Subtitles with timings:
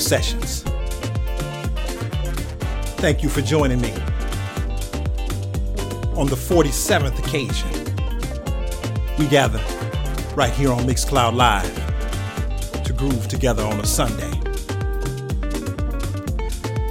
[0.00, 0.62] Sessions.
[2.98, 3.92] Thank you for joining me
[6.16, 7.70] on the 47th occasion.
[9.18, 9.62] We gather
[10.34, 14.30] right here on Mixcloud Live to groove together on a Sunday.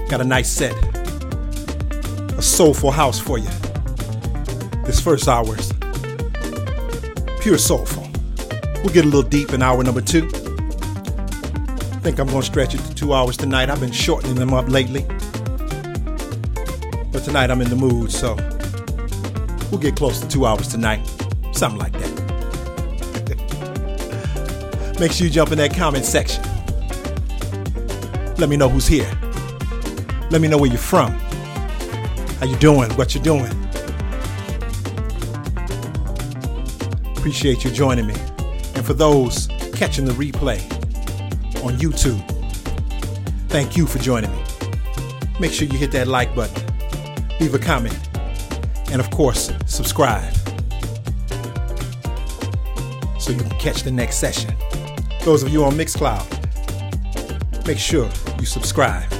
[0.09, 0.73] Got a nice set,
[2.37, 3.49] a soulful house for you.
[4.85, 5.73] This first hour's
[7.41, 8.07] pure soulful.
[8.83, 10.29] We'll get a little deep in hour number two.
[12.05, 13.67] Think I'm gonna stretch it to two hours tonight.
[13.71, 15.01] I've been shortening them up lately.
[17.11, 18.35] But tonight I'm in the mood, so
[19.71, 21.03] we'll get close to two hours tonight.
[21.51, 22.11] Something like that.
[24.99, 26.43] Make sure you jump in that comment section.
[28.37, 29.09] Let me know who's here.
[30.29, 31.11] Let me know where you're from.
[32.39, 32.91] How you doing?
[32.91, 33.51] What you doing?
[37.17, 38.13] Appreciate you joining me.
[38.75, 40.74] And for those catching the replay
[41.65, 42.21] on YouTube,
[43.49, 44.43] thank you for joining me.
[45.39, 46.63] Make sure you hit that like button,
[47.39, 47.97] leave a comment,
[48.91, 50.31] and of course, subscribe
[53.19, 54.53] so you can catch the next session.
[55.23, 56.23] Those of you on Mixcloud,
[57.65, 58.07] make sure
[58.39, 59.11] you subscribe.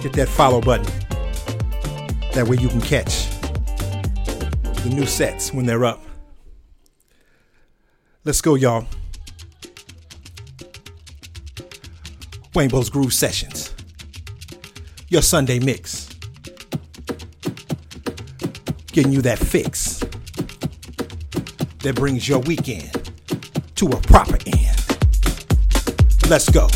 [0.00, 0.86] Hit that follow button.
[2.32, 3.28] That way you can catch
[4.82, 6.02] the new sets when they're up.
[8.24, 8.86] Let's go, y'all.
[12.56, 13.74] Waynebo's Groove Sessions.
[15.10, 16.08] Your Sunday mix.
[18.92, 19.98] Getting you that fix
[21.82, 23.12] that brings your weekend
[23.74, 24.86] to a proper end.
[26.30, 26.66] Let's go.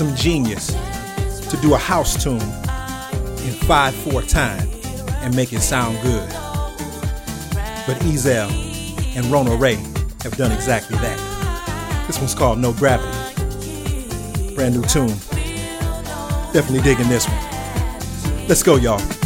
[0.00, 0.68] Some genius
[1.50, 4.66] to do a house tune in 5-4 time
[5.22, 6.26] and make it sound good.
[7.86, 8.48] But Ezel
[9.14, 9.74] and Rona Ray
[10.22, 12.06] have done exactly that.
[12.06, 13.10] This one's called No Gravity.
[14.54, 15.08] Brand new tune.
[16.54, 18.48] Definitely digging this one.
[18.48, 19.19] Let's go, y'all.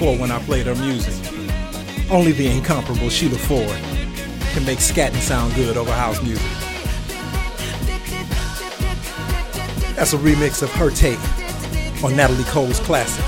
[0.00, 1.12] When I played her music.
[2.08, 3.68] Only the incomparable Sheila Ford
[4.52, 6.46] can make scatting sound good over house music.
[9.96, 11.18] That's a remix of her take
[12.04, 13.24] on Natalie Cole's classic,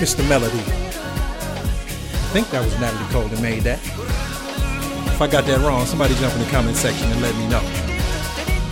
[0.00, 0.26] Mr.
[0.26, 0.58] Melody.
[0.58, 3.78] I think that was Natalie Cole that made that.
[5.12, 7.60] If I got that wrong, somebody jump in the comment section and let me know.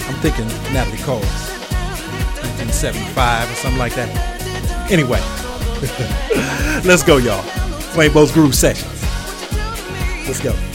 [0.08, 1.20] I'm thinking Natalie Cole,
[2.56, 4.90] 1975 or something like that.
[4.90, 5.20] Anyway,
[6.84, 7.42] let's go, y'all.
[7.94, 9.02] Waynebo's Groove Sessions.
[10.26, 10.67] Let's go.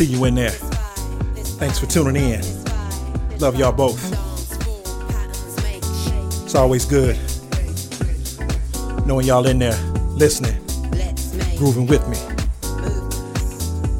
[0.00, 0.48] See you in there.
[1.60, 2.40] Thanks for tuning in.
[3.38, 4.02] Love y'all both.
[6.42, 7.18] It's always good
[9.04, 9.78] knowing y'all in there
[10.14, 10.56] listening,
[11.58, 12.16] grooving with me.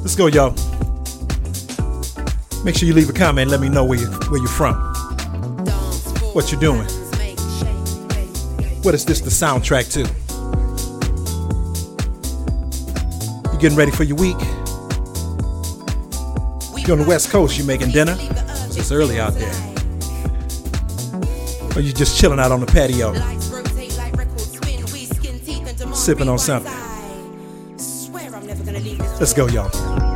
[0.00, 0.54] Let's go, y'all.
[2.64, 3.50] Make sure you leave a comment.
[3.50, 4.76] Let me know where you where you're from.
[6.32, 6.88] What you're doing.
[8.84, 10.00] What is this the soundtrack to?
[13.52, 14.59] You getting ready for your week?
[16.90, 17.56] You're on the West Coast.
[17.56, 18.16] you're making dinner?
[18.18, 19.54] It's early out there.
[21.76, 23.14] Or you're just chilling out on the patio,
[25.94, 26.72] sipping on something?
[29.20, 30.09] Let's go, y'all.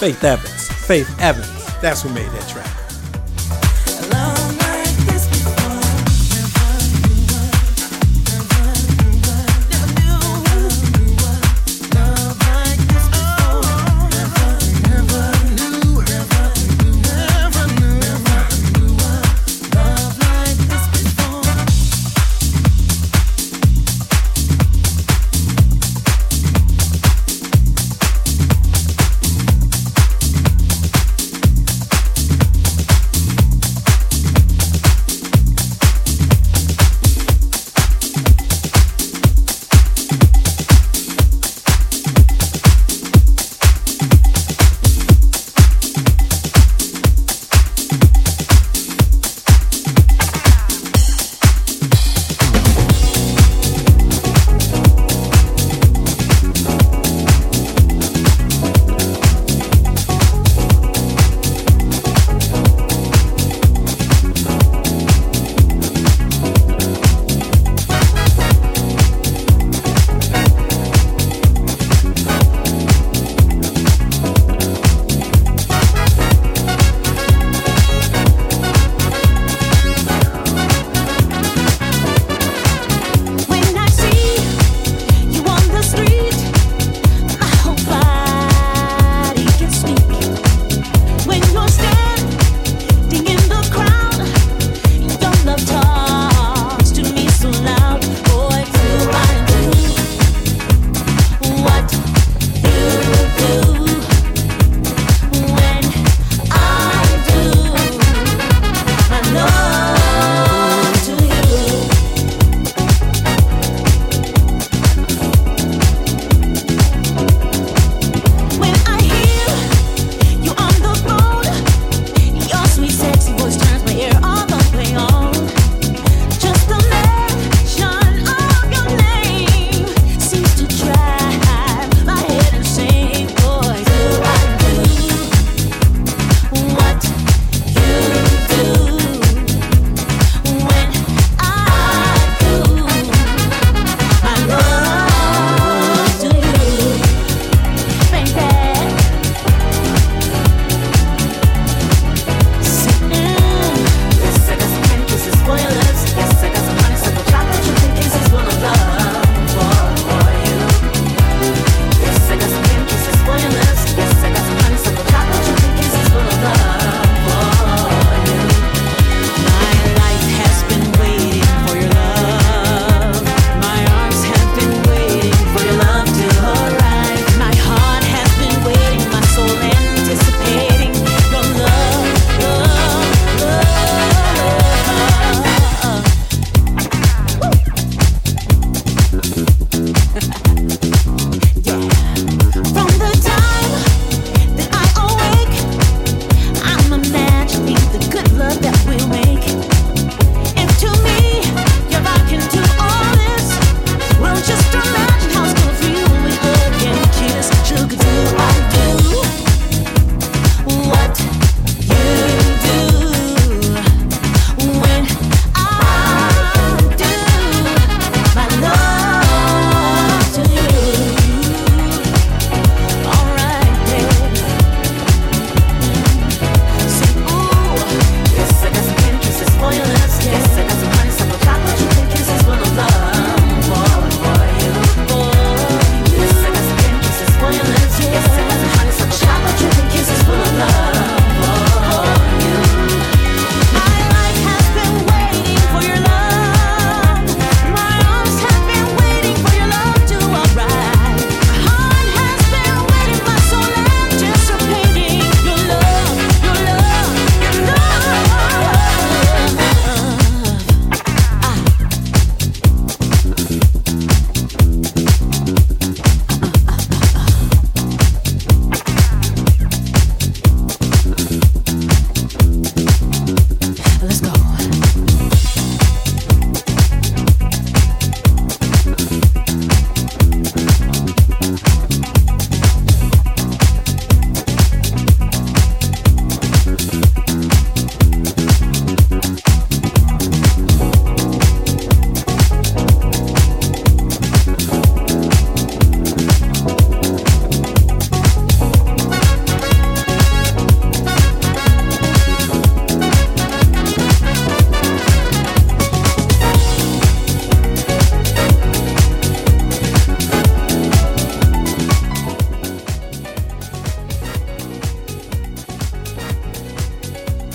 [0.00, 0.66] Faith Evans.
[0.86, 1.78] Faith Evans.
[1.82, 2.39] That's who made that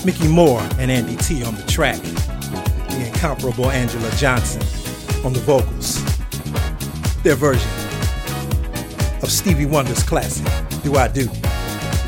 [0.06, 2.00] Micky More and Andy T on the track.
[2.00, 4.62] The incomparable Angela Johnson
[5.26, 6.00] on the vocals.
[7.24, 7.68] Their version
[9.20, 10.46] of Stevie Wonder's classic,
[10.84, 11.28] Do I Do,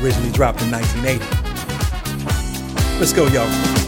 [0.01, 1.19] originally dropped in 1980.
[2.99, 3.78] Let's go, y'all.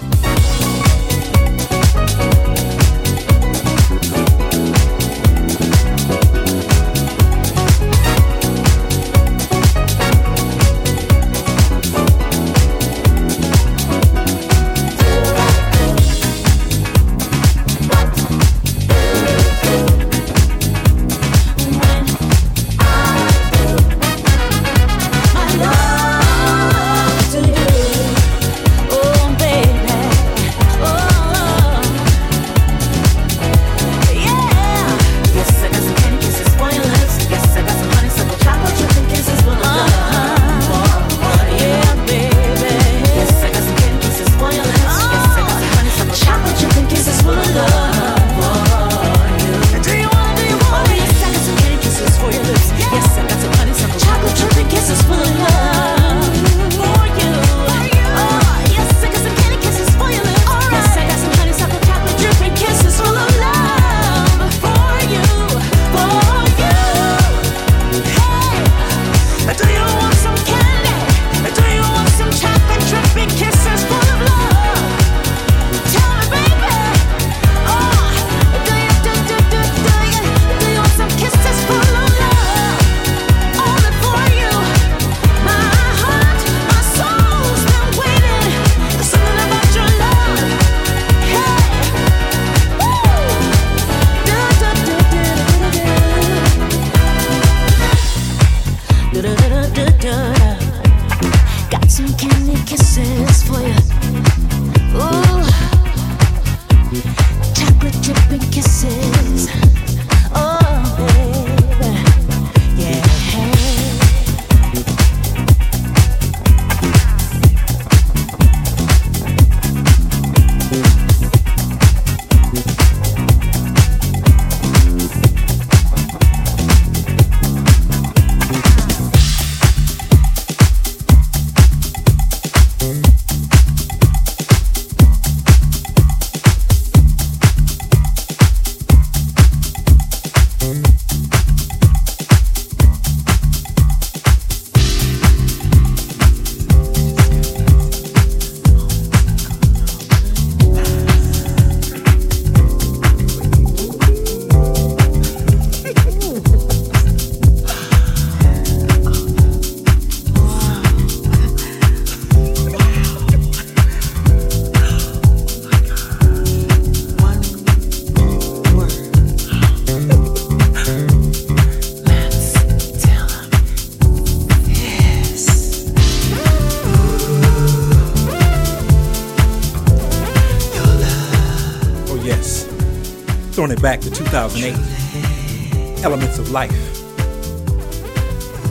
[183.81, 186.03] Back to 2008.
[186.03, 186.71] Elements of Life.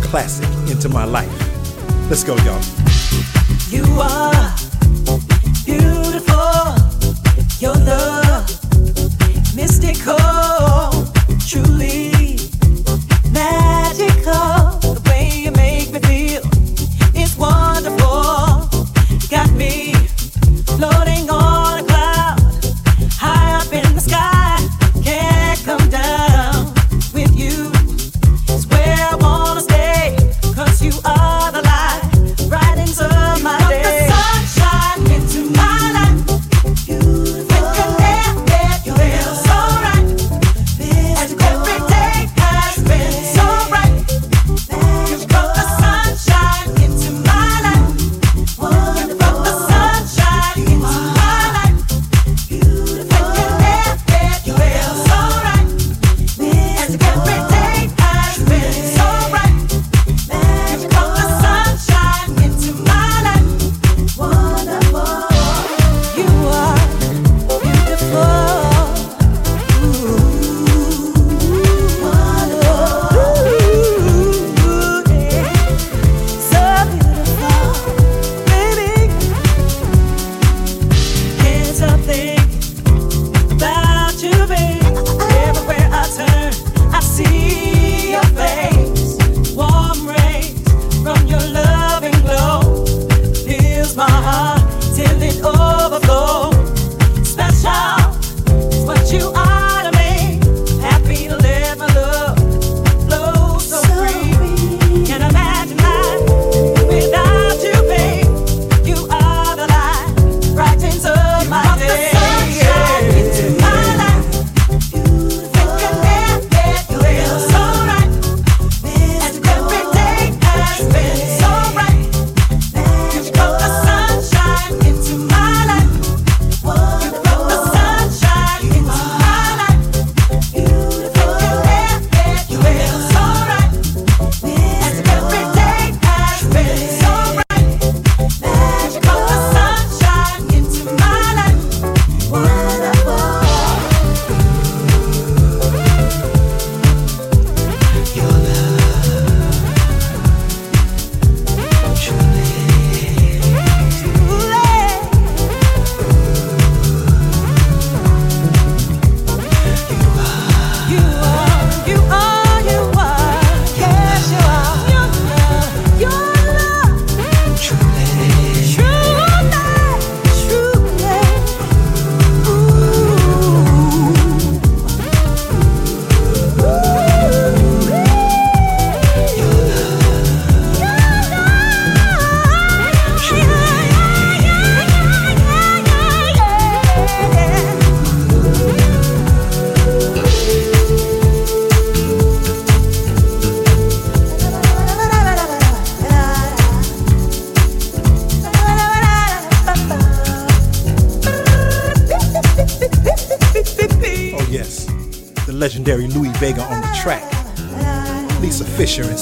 [0.02, 1.28] Classic Into My Life.
[2.08, 2.62] Let's go, y'all.
[3.70, 4.69] You are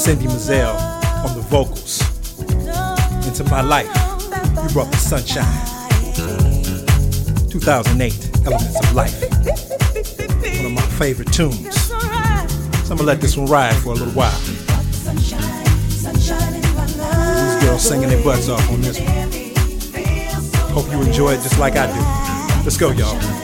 [0.08, 2.00] Cindy Mazel on the vocals.
[3.28, 5.44] Into my life, you brought the sunshine.
[7.50, 9.20] 2008, Elements of Life.
[10.56, 11.76] One of my favorite tunes.
[11.84, 14.32] So I'm gonna let this one ride for a little while.
[14.40, 15.34] These
[17.62, 19.10] girls singing their butts off on this one.
[20.72, 22.00] Hope you enjoy it just like I do.
[22.64, 23.37] Let's go, y'all.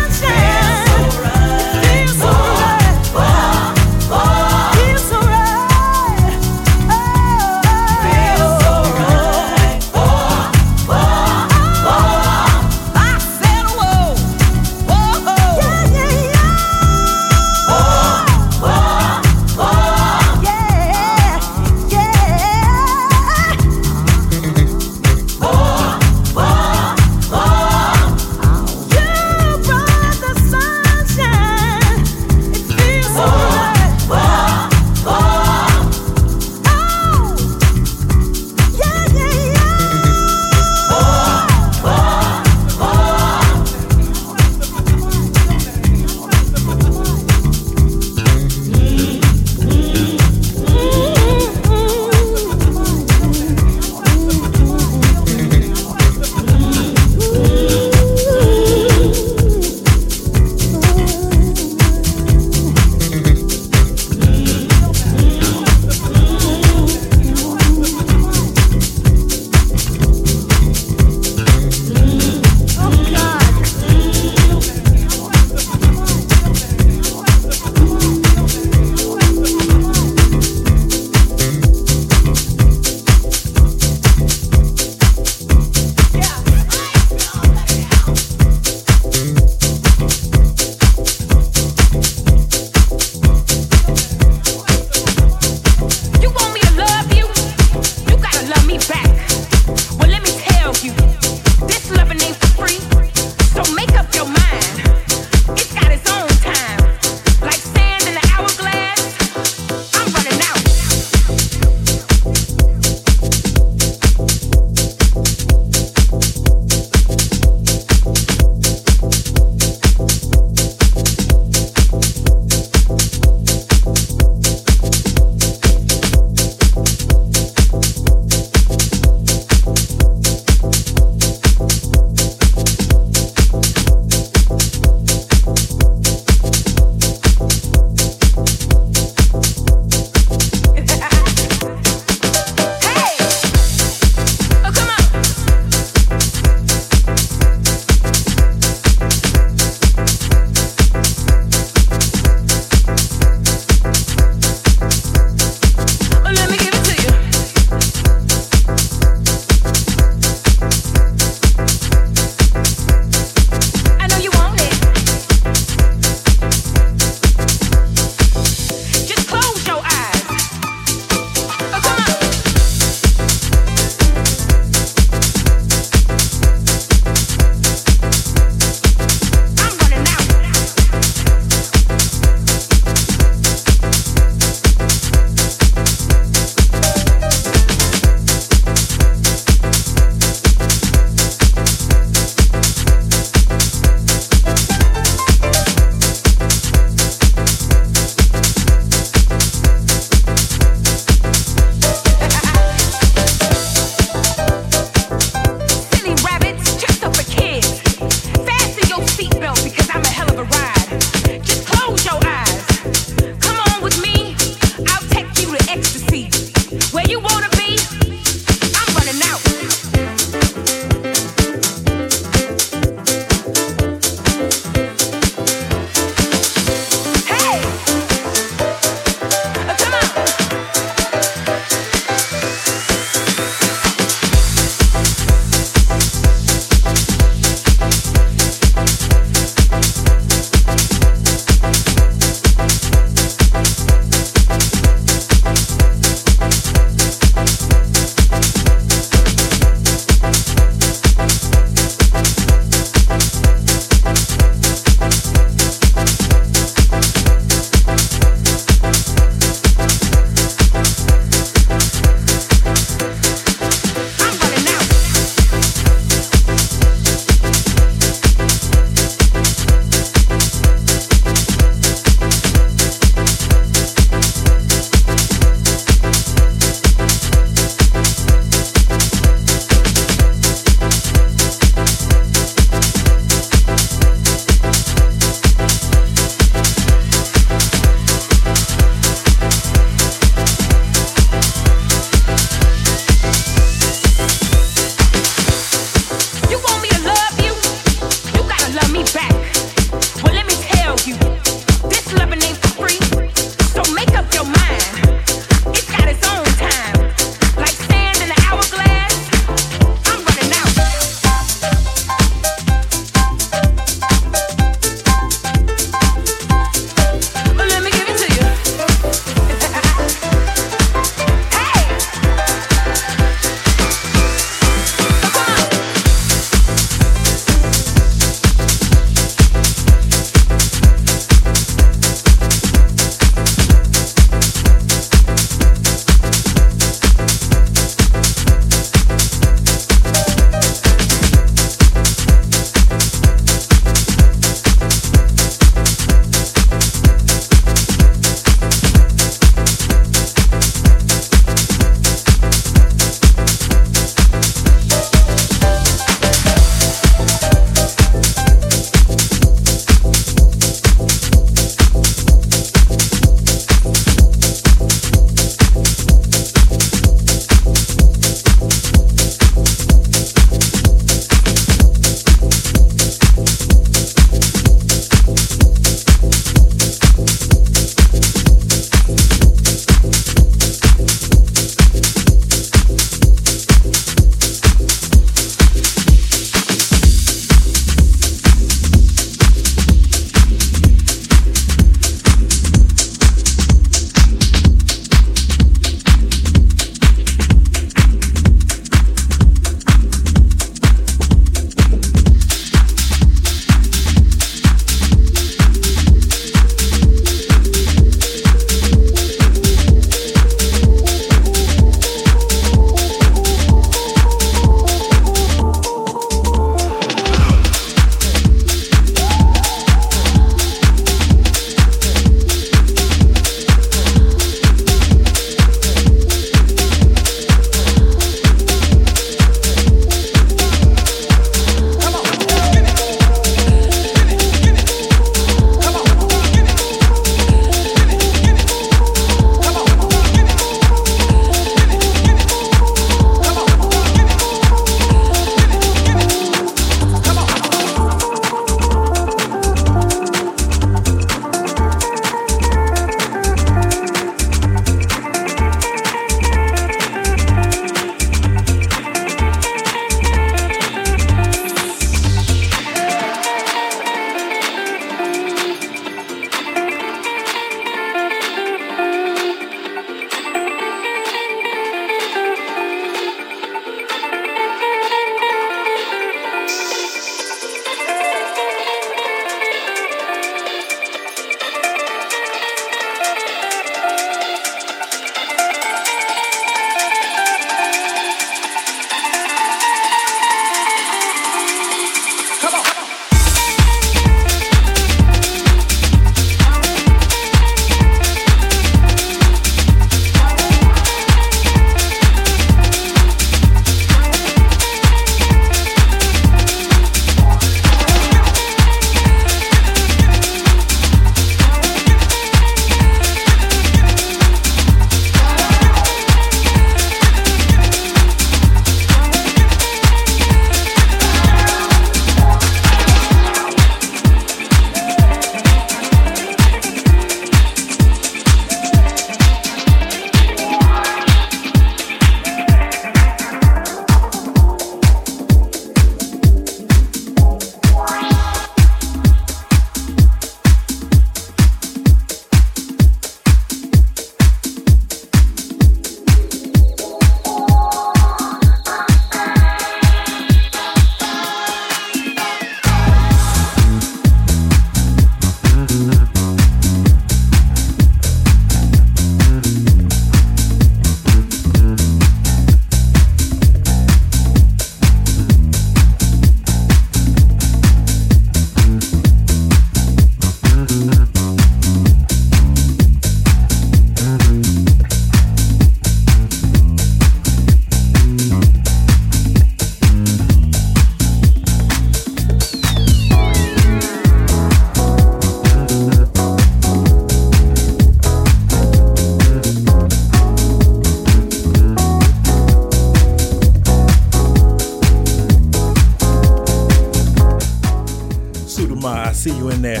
[599.38, 600.00] See you in there.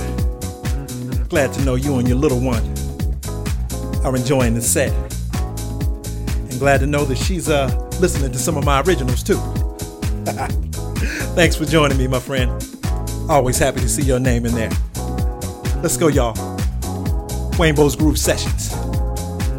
[1.28, 2.60] Glad to know you and your little one
[4.04, 4.90] are enjoying the set.
[6.50, 7.68] And glad to know that she's uh,
[8.00, 9.36] listening to some of my originals too.
[11.36, 12.50] Thanks for joining me, my friend.
[13.28, 14.70] Always happy to see your name in there.
[15.84, 16.34] Let's go, y'all.
[17.54, 18.72] Waynebo's Groove Sessions,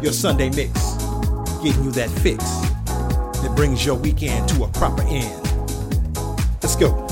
[0.04, 0.72] your Sunday mix,
[1.62, 2.44] getting you that fix
[3.40, 5.42] that brings your weekend to a proper end.
[6.62, 7.06] Let's go.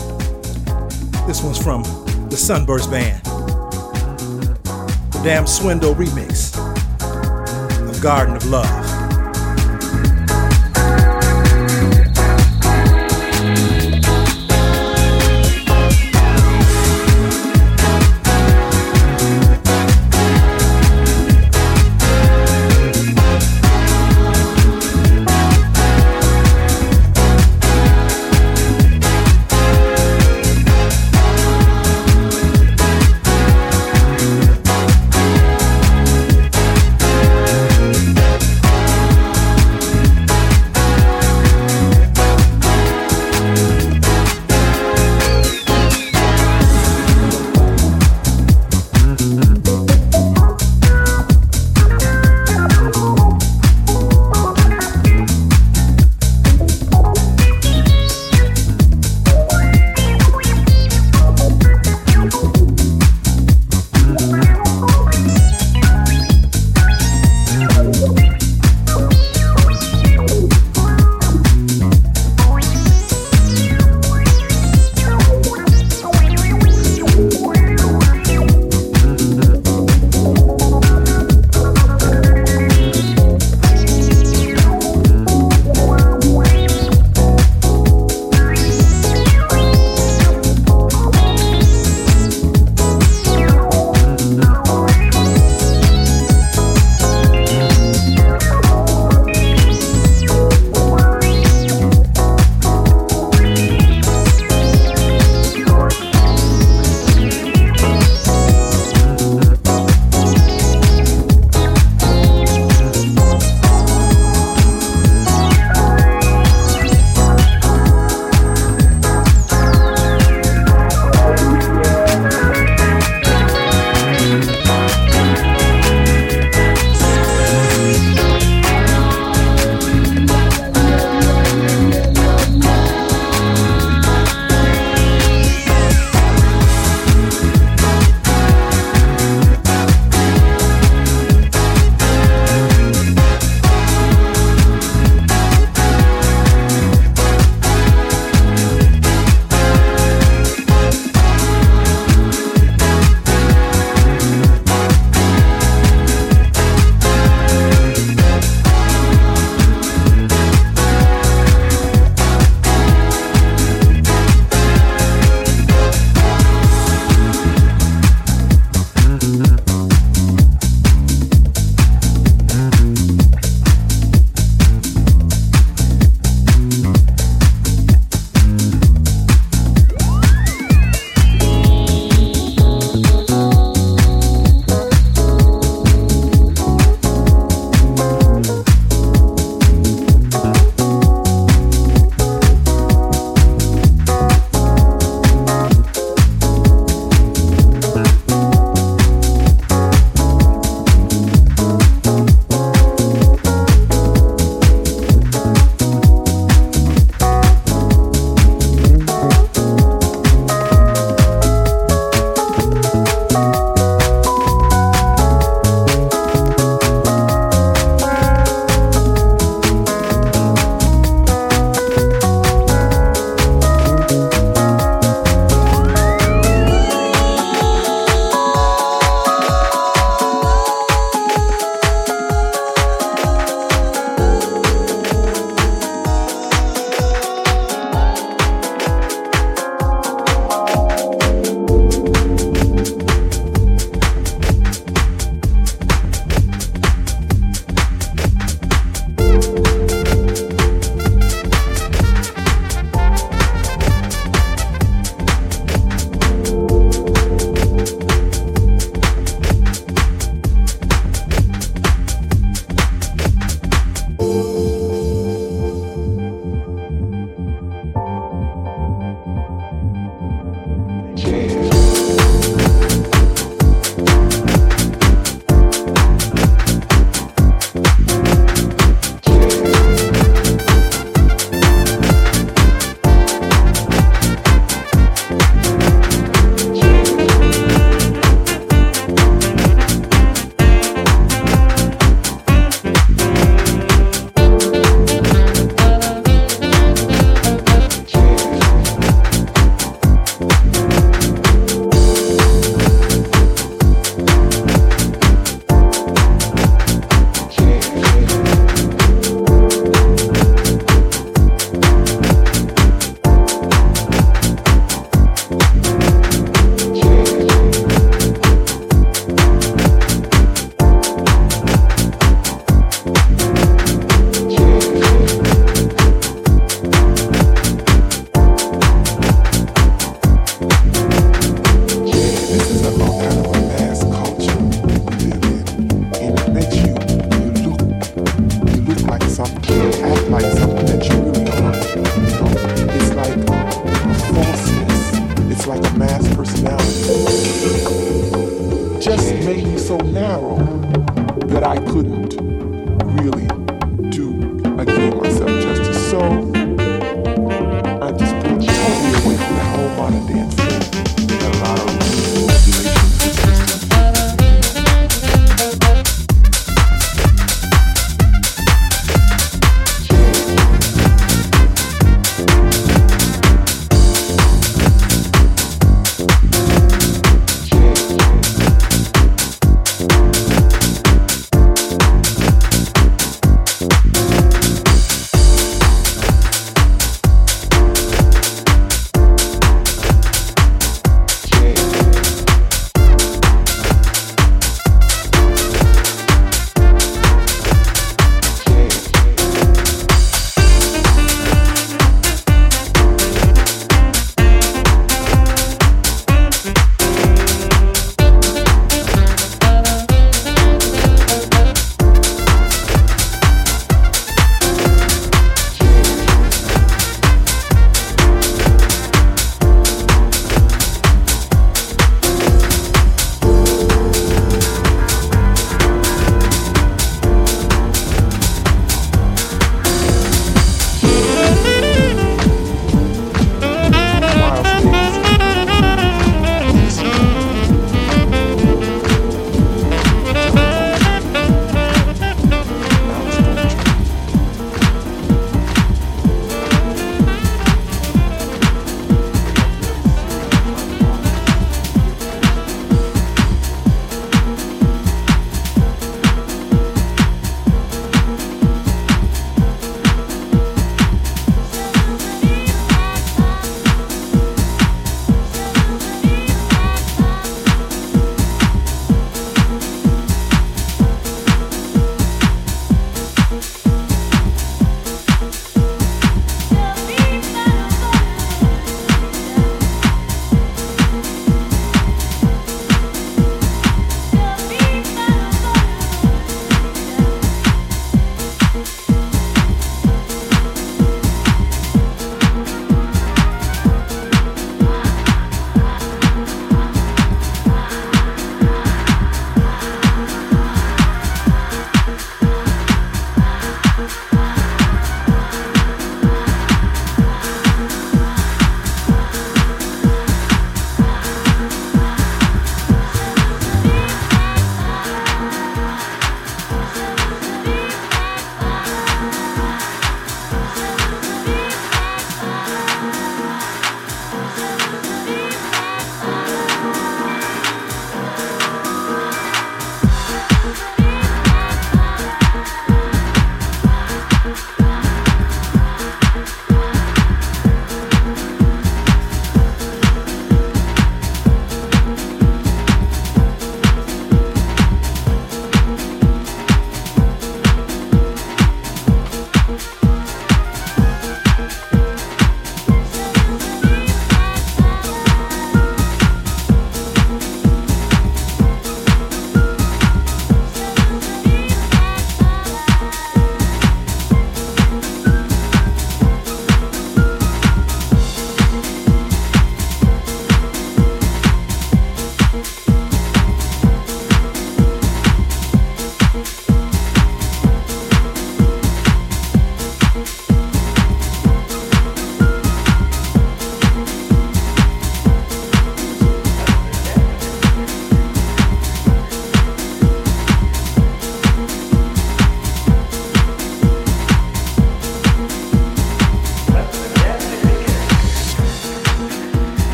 [1.27, 3.24] This one's from the Sunburst Band.
[5.12, 6.57] The Dam Swindle remix
[7.89, 8.88] of Garden of Love.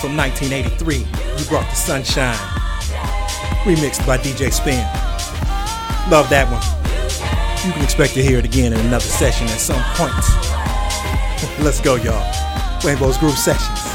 [0.00, 2.36] from 1983, You Brought the Sunshine,
[3.64, 4.84] remixed by DJ Spen.
[6.08, 6.62] Love that one.
[7.66, 10.14] You can expect to hear it again in another session at some point.
[11.64, 12.22] Let's go, y'all.
[12.82, 13.87] Waynebo's Groove Sessions.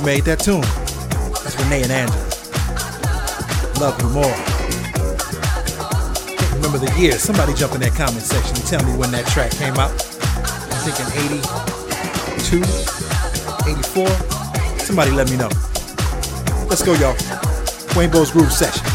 [0.00, 0.62] Who made that tune.
[1.44, 2.24] That's Renee and Angela.
[3.80, 4.32] Love you more.
[6.38, 7.18] Can't remember the year.
[7.18, 9.90] Somebody jump in that comment section and tell me when that track came out.
[10.72, 11.04] I'm thinking
[12.48, 12.64] 82,
[13.68, 14.08] 84.
[14.78, 15.50] Somebody let me know.
[16.66, 17.14] Let's go, y'all.
[17.92, 18.89] Waynebo's Groove Sessions.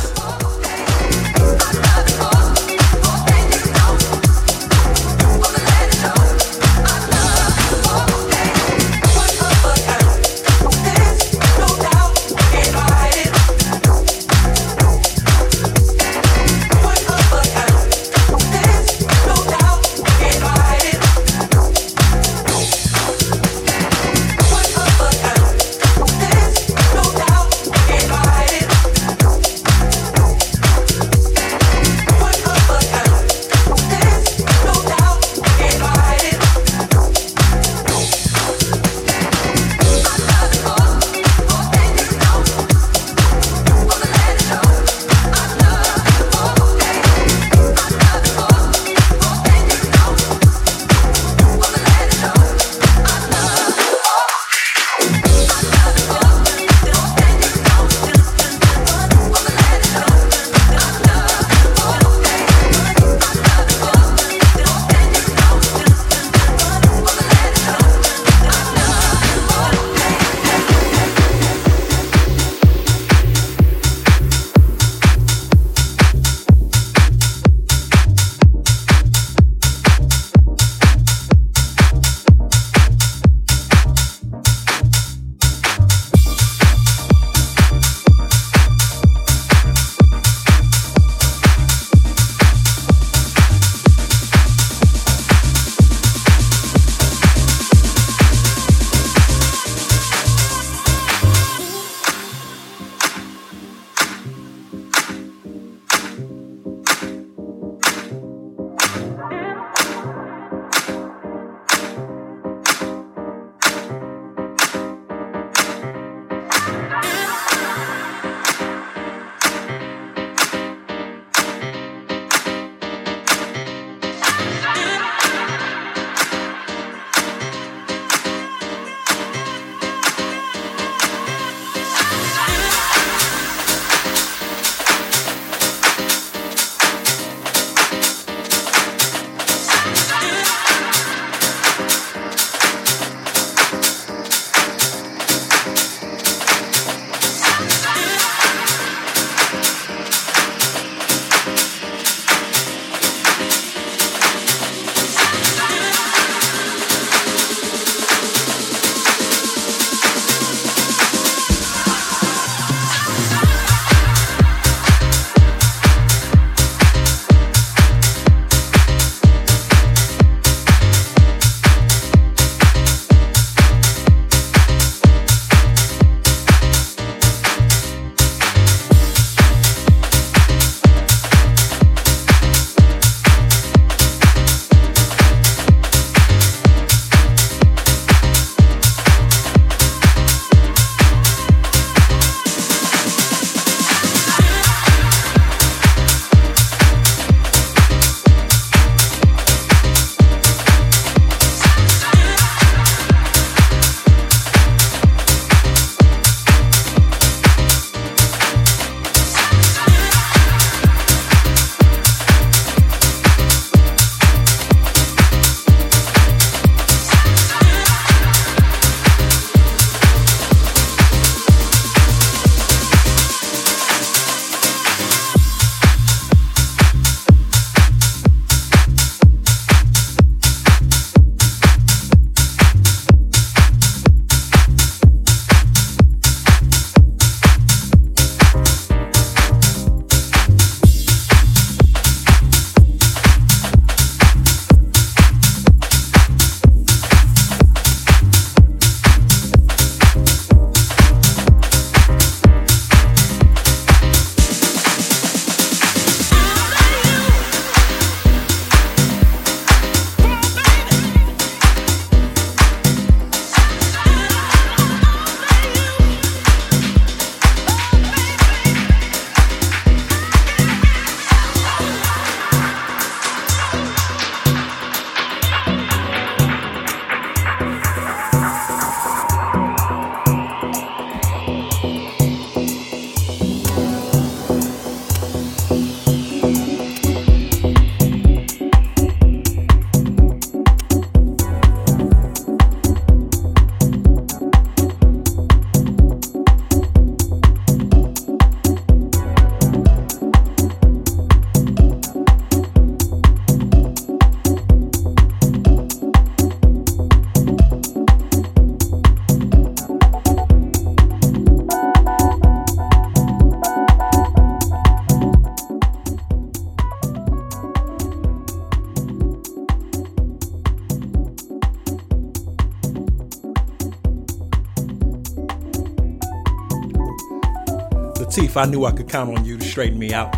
[328.58, 330.34] I knew I could count on you to straighten me out.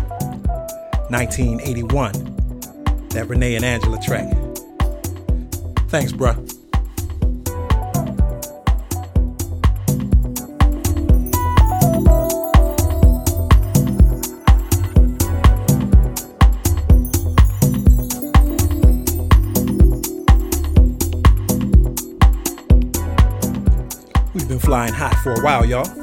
[1.10, 2.12] 1981,
[3.10, 4.26] that Renee and Angela track.
[5.88, 6.36] Thanks, bruh.
[24.34, 25.97] We've been flying hot for a while, y'all.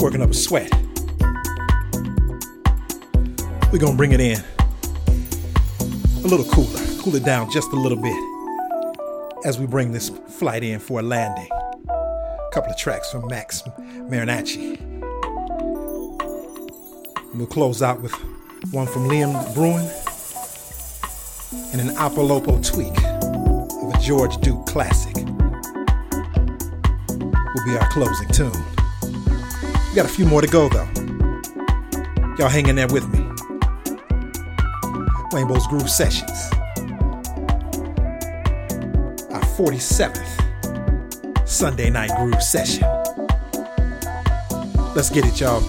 [0.00, 0.72] Working up a sweat.
[3.72, 4.40] We're gonna bring it in
[6.24, 8.16] a little cooler, cool it down just a little bit
[9.44, 11.48] as we bring this flight in for a landing.
[11.88, 13.62] A couple of tracks from Max
[14.08, 14.80] Marinacci.
[17.30, 18.12] And we'll close out with
[18.72, 19.88] one from Liam Bruin
[21.72, 22.96] and an Opolopo tweak
[23.82, 25.16] of a George Duke classic.
[27.14, 28.77] Will be our closing tune.
[29.98, 30.88] Got a few more to go though.
[32.38, 33.18] Y'all hang in there with me.
[35.32, 36.52] Waynebo's Groove Sessions.
[39.32, 42.84] Our 47th Sunday night groove session.
[44.94, 45.64] Let's get it, y'all.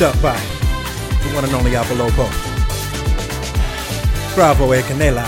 [0.00, 2.28] Up by the one and only Opolopo.
[4.32, 5.26] Cravo e Canela.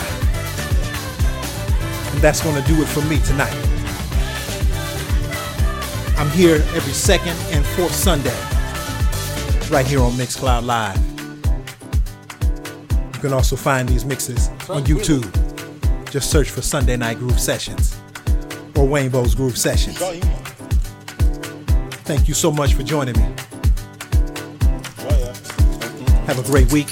[2.12, 3.52] And that's gonna do it for me tonight.
[6.16, 8.36] I'm here every second and fourth Sunday,
[9.70, 11.00] right here on Mixcloud Live.
[13.14, 15.28] You can also find these mixes on YouTube.
[16.12, 17.96] Just search for Sunday Night Groove Sessions
[18.76, 19.98] or Waynebo's Groove Sessions.
[22.04, 23.39] Thank you so much for joining me.
[26.40, 26.88] A great week.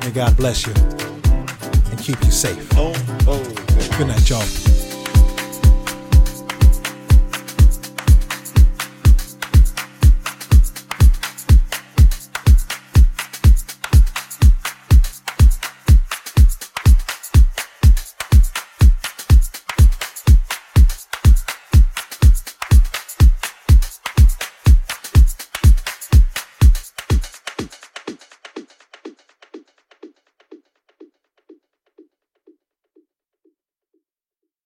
[0.00, 0.72] May God bless you
[1.90, 2.68] and keep you safe.
[2.76, 2.92] Oh,
[3.26, 3.42] oh.
[3.96, 4.67] Good night, y'all.